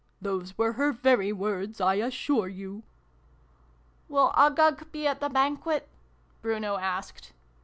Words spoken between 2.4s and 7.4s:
you!" "Will Uggug be at the Banquet?" Bruno asked.